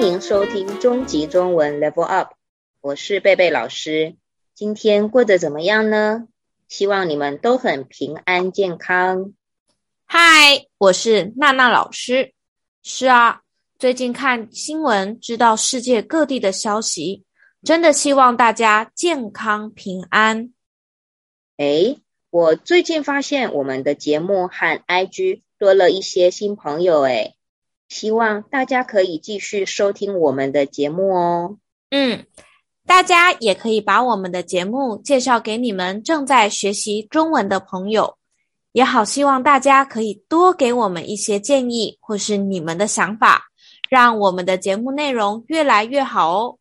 [0.00, 2.32] 欢迎收听终极中文 Level Up，
[2.80, 4.16] 我是贝贝老师。
[4.54, 6.26] 今天过得怎么样呢？
[6.68, 9.34] 希望你们都很平安健康。
[10.06, 12.32] 嗨，我是娜娜老师。
[12.82, 13.42] 是啊，
[13.78, 17.24] 最近看新闻，知道世界各地的消息，
[17.62, 20.54] 真的希望大家健康平安。
[21.58, 21.98] 诶，
[22.30, 27.36] 我最近发现我们的节目和 IG 多了一些新朋友，诶，
[27.90, 31.58] 希望大家可以继续收听我们的节目哦。
[31.90, 32.24] 嗯，
[32.86, 38.16] 大家也可以把我们的节目介绍给你们正在学习中文的朋友。
[38.70, 43.50] 也好，希望大家可以多给我们一些建议，或是你们的想法，
[43.88, 46.58] 让我们的节目内容越来越好哦。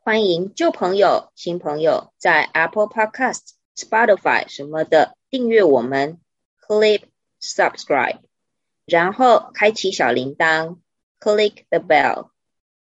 [0.00, 3.40] 欢迎旧朋友、新朋友在 Apple Podcast、
[3.74, 6.20] Spotify 什么的订阅我们
[6.68, 7.04] ，Click
[7.40, 8.18] Subscribe，
[8.92, 10.76] 然后开启小铃铛
[11.18, 12.28] ，Click the bell，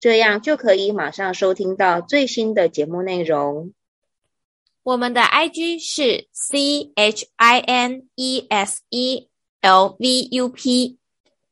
[0.00, 3.74] 这样就可以马上收听到最新的节目内容。
[4.82, 9.28] 我们的 IG 是 C H I N E S E
[9.60, 10.96] L V U P，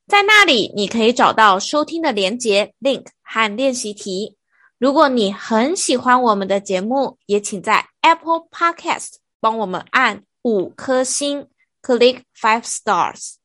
[0.07, 4.35] 在那里你可以找到收听的连接 link 和练习题。
[4.79, 11.49] 如果你很喜欢我们的节目，也请在 Apple Podcast 帮我们按五颗星
[11.83, 13.38] ，click five stars。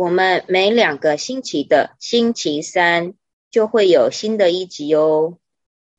[0.00, 3.12] 我们每两个星期的星期三
[3.50, 5.36] 就会有新的一集哦。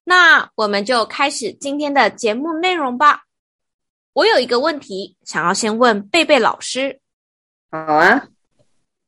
[0.03, 3.25] 那我们就开始今天的节目内容吧。
[4.13, 6.99] 我有一个问题想要先问贝贝老师。
[7.69, 8.27] 好啊。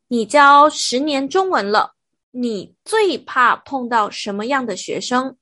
[0.09, 1.95] 你教十年中文了，
[2.29, 5.37] 你最怕碰到什么样的学生？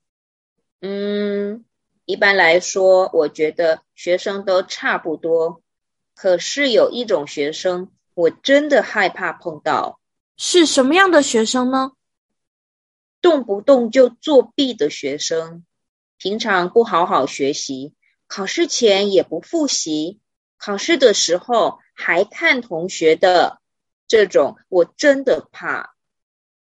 [0.80, 1.65] 嗯，
[2.05, 5.61] 一般来说，我觉得学生都差不多。
[6.15, 10.00] 可是有一种学生，我真的害怕碰到。
[10.38, 11.92] 是什么样的学生呢？
[13.22, 15.64] 动不动就作弊的学生，
[16.17, 17.94] 平常不好好学习，
[18.27, 20.20] 考试前也不复习，
[20.58, 23.60] 考试的时候还看同学的，
[24.08, 25.94] 这种我真的怕。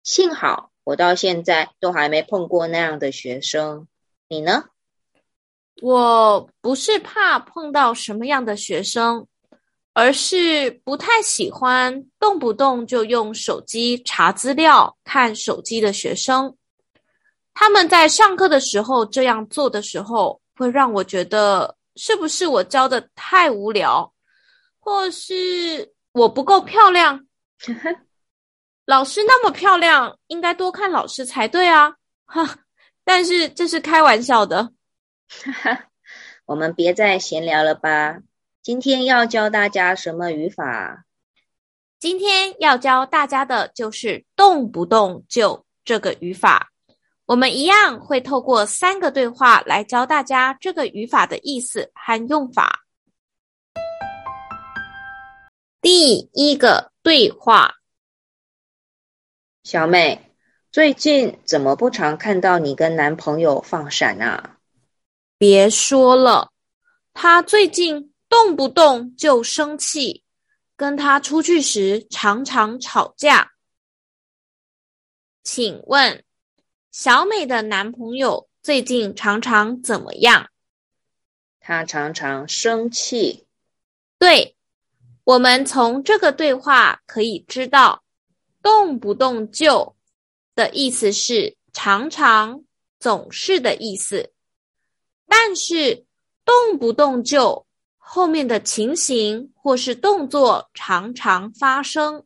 [0.02, 3.86] 幸好我到现在都还没碰过那样的学生，
[4.28, 4.64] 你呢？
[5.82, 9.28] 我不是怕碰到什么样的学生，
[9.98, 16.56] 而是不太喜欢动不动就用手机查资料、看手机的学生。
[17.52, 24.12] 他们在上课的时候这样做的时候，会让我觉得是不是我教的太无聊，
[24.78, 27.26] 或是我不够漂亮？
[28.86, 31.92] 老师那么漂亮，应该多看老师才对啊！
[32.24, 32.56] 哈，
[33.02, 34.70] 但是这是开玩笑的。
[36.46, 38.20] 我们别再闲聊了吧。
[38.68, 41.06] 今天要教大家什么语法？
[41.98, 46.70] 今天要教大家的就是动不动就这个语法。
[47.24, 52.80] 我们一样会透过三个对话来教大家这个语法的意思和用法。
[55.80, 57.76] 第一个对话：
[59.62, 60.34] 小美，
[60.70, 64.58] 最近怎么不常看到你跟男朋友放闪啊？
[65.38, 66.50] 别说了，
[67.14, 68.12] 他最近。
[68.28, 70.22] 动不动就生气，
[70.76, 73.52] 跟他出去时常常吵架。
[75.42, 76.24] 请问，
[76.90, 80.50] 小美的男朋友最近常常怎么样？
[81.58, 83.46] 他常常生气。
[84.18, 84.56] 对，
[85.24, 88.04] 我们从这个对话可以知道，
[88.60, 89.96] 动不动就
[90.54, 92.64] 的意思是常常、
[93.00, 94.32] 总是的意思，
[95.26, 96.04] 但是
[96.44, 97.67] 动不动就。
[98.10, 102.24] 后面的情形或是动作常常发生，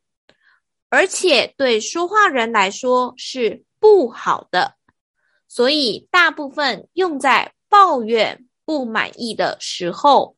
[0.88, 4.76] 而且对说话人来说是不好的，
[5.48, 10.36] 所以大部分用在抱怨不满意的时候。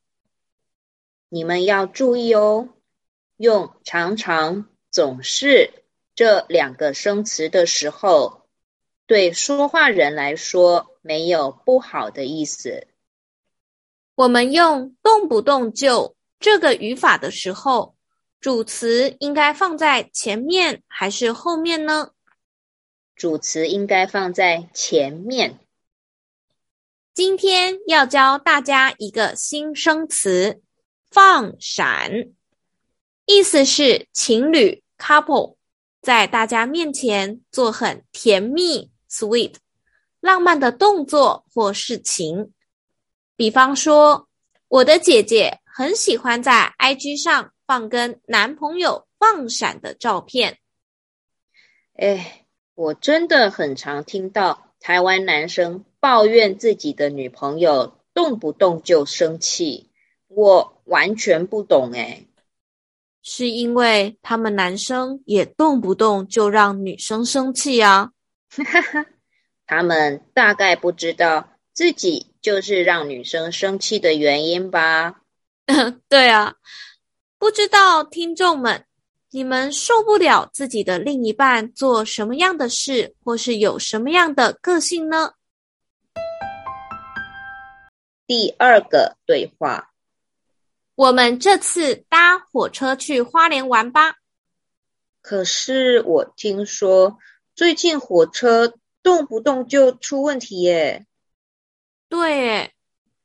[1.28, 2.70] 你们要注意哦，
[3.36, 5.84] 用常常、总是
[6.14, 8.48] 这两个生词的时候，
[9.06, 12.86] 对说话人来说没有不好的意思。
[14.16, 17.96] 我们用动不动就这个语法的时候，
[18.40, 22.10] 主词应该放在前面还是后面呢？
[23.16, 25.58] 主词应该放在前面。
[27.12, 30.62] 今天要教大家一个新生词
[31.10, 32.32] “放闪”，
[33.26, 35.56] 意思是情侣 （couple）
[36.00, 39.54] 在大家面前做很甜蜜 （sweet）、
[40.20, 42.52] 浪漫的动作或事情。
[43.36, 44.28] 比方说，
[44.68, 50.58] 我的姐姐很喜欢在 IG 上放跟男朋友放闪的照片。
[51.96, 59.90] 哎，我真的很常听到台湾男生抱怨自己的女朋友动不动就生气，
[60.28, 62.26] 我完全不懂哎。
[63.22, 68.10] 是因为他们男生也动不动就让女生生气啊？
[68.50, 69.06] 哈哈，
[69.66, 75.22] 他们大概不知道自己就是让女生生气的原因吧？
[76.08, 76.54] 对啊，
[77.36, 78.86] 不知道听众们，
[79.30, 85.32] 你们受不了自己的另一半做什么样的事，或是有什么样的个性呢？
[88.26, 89.90] 第二个对话，
[90.94, 94.14] 我们这次搭火车去花莲玩吧。
[95.20, 97.18] 可是我听说
[97.56, 101.04] 最近火车动不动就出问题耶。
[102.14, 102.72] 对，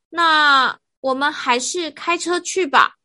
[0.09, 2.97] 那我们还是开车去吧。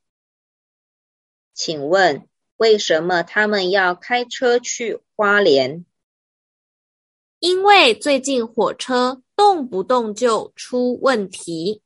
[1.53, 2.27] 请问
[2.57, 5.85] 为什么他们要开车去花莲？
[7.39, 11.83] 因为最近火车动不动就出问题。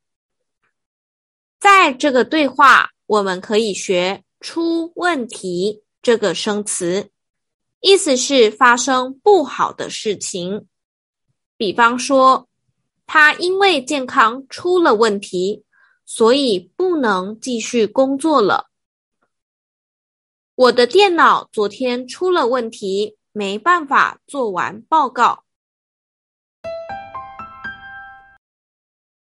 [1.59, 7.11] 在这个对话，我们可以学“出问题”这个生词，
[7.81, 10.69] 意思是发生不好的事情。
[11.57, 12.48] 比方说，
[13.11, 15.65] 他因为健康出了问题，
[16.05, 18.69] 所以不能继续工作了。
[20.55, 25.45] 我的电脑昨天出了问题，没办法做完报告。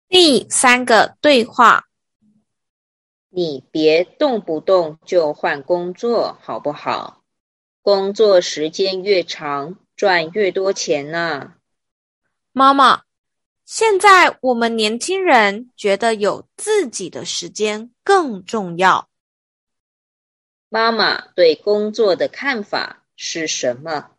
[0.09, 1.85] 第三个对话。
[3.29, 7.21] 你别动不动就换工作，好不好？
[7.83, 11.53] 工作时间越长，赚越多钱呢。
[12.51, 13.03] 妈妈，
[13.67, 19.09] 现在我们年轻人觉得有自己的时间更重要。
[20.69, 24.11] 妈妈对工作的看法是什么？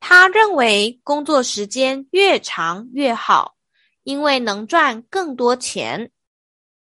[0.00, 3.56] 她认为工作时间越长越好，
[4.02, 6.10] 因为能赚更多钱。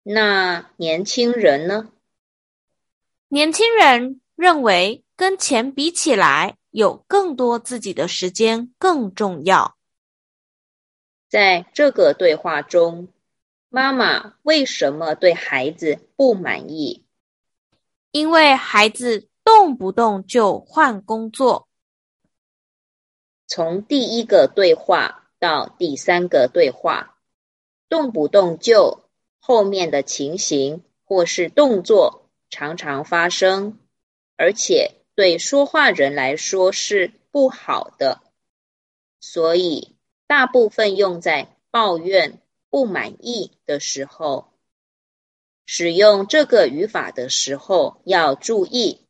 [0.03, 1.89] 那年轻人呢？
[3.29, 9.77] 年轻人认为跟钱比起来，有更多自己的时间更重要。
[11.33, 13.07] 在这个对话中，
[13.69, 17.07] 妈妈为什么对孩子不满意？
[18.11, 21.67] 因为孩子动不动就换工作。
[23.47, 27.17] 从第一个对话到第三个对话，
[27.89, 29.09] 动不动就。
[29.39, 33.79] 后面的情形或是动作常常发生，
[34.37, 38.21] 而且对说话人来说是不好的，
[39.19, 39.92] 所以
[40.27, 44.51] 大部分用在抱怨、不满意的时候。
[45.65, 49.01] 使用这个语法的时候要注意，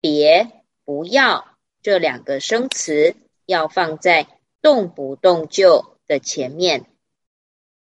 [0.00, 3.16] 别、不要这两个生词
[3.46, 6.86] 要放在动不动就的前面，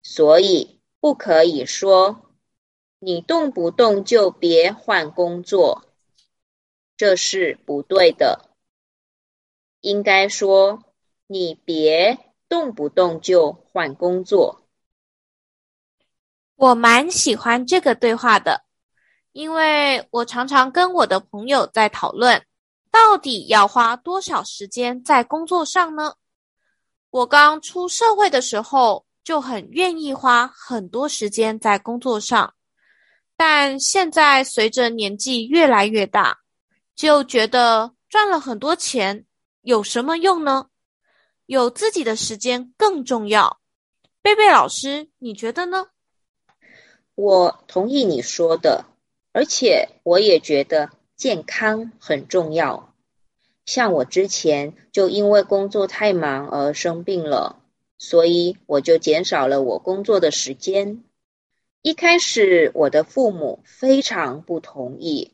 [0.02, 0.78] 所以。
[1.02, 2.30] 不可以说
[3.00, 5.84] 你动不动就别换工作，
[6.96, 8.48] 这是不对的。
[9.80, 10.84] 应该说
[11.32, 14.66] 你别动不动就换工作。
[16.56, 18.64] 我蛮喜欢这个对话的，
[19.32, 22.44] 因为我常常跟我的朋友在讨论，
[22.90, 26.16] 到底要花多少时间在工作上呢？
[27.08, 32.52] 我刚出社会的时候，就很愿意花很多时间在工作上，
[33.38, 36.40] 但现在随着年纪越来越大，
[36.94, 39.24] 就觉得赚了很多钱
[39.62, 40.66] 有什么用呢？
[41.46, 43.58] 有自己的时间更重要。
[44.22, 45.86] 贝贝老师，你觉得呢？
[47.14, 48.84] 我同意你说的，
[49.32, 52.94] 而且我也觉得健康很重要。
[53.66, 57.58] 像我之前就因为工作太忙而生病了。
[58.04, 61.04] 所以我就减少了我工作的时间。
[61.82, 65.30] 一开始我的父母非常不同意，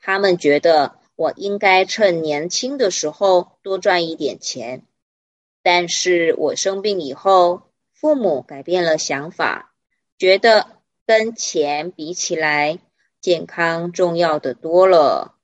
[0.00, 4.86] 他们觉得我应该趁年轻的时候多赚一点钱。
[5.62, 7.62] 但是我生病以后，
[7.92, 9.74] 父母改变了想法，
[10.16, 12.78] 觉得跟钱比起来，
[13.20, 15.36] 健康重要的多了。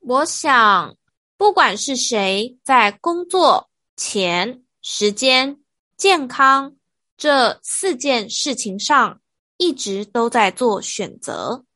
[0.00, 0.96] 我想，
[1.36, 4.62] 不管是谁在工作，钱。
[4.80, 5.58] 时间、
[5.98, 6.76] 健康
[7.16, 9.20] 这四件事情上，
[9.58, 11.66] 一直都在做选择。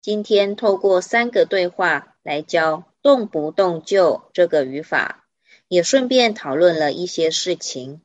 [0.00, 5.26] 今天透过三个对话来教“动不动就”这个语法，
[5.68, 8.00] 也顺便讨论了一些事情。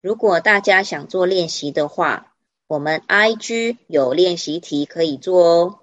[0.00, 2.34] 如果大家想做练习的话，
[2.66, 5.80] 我们 IG 有练习题可以做哦。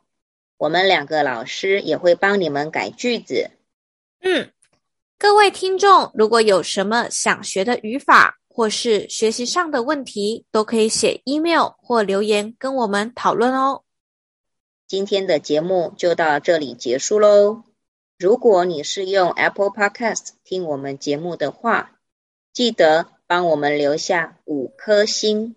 [0.57, 3.51] 我们两个老师也会帮你们改句子。
[4.21, 4.51] 嗯，
[5.19, 13.83] 各位听众，如果有什么想学的语法，或是学习上的问题，都可以写 email 或留言跟我们讨论哦。
[14.87, 17.61] 今天的节目就到这里结束喽。
[18.17, 21.91] 如果你是用 Apple Podcast 听我们节目的话，
[22.51, 25.55] 记得帮我们留下五颗星，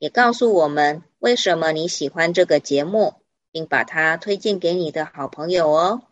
[0.00, 3.14] 也告诉我们为什么你喜欢这个节目，
[3.52, 6.02] 并把它推荐给你的好朋友哦。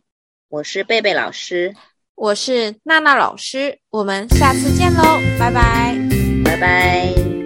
[0.48, 1.74] 我是贝贝老师，
[2.14, 5.02] 我是娜娜老师，我们下次见喽，
[5.36, 5.98] 拜拜，
[6.44, 7.41] 拜拜。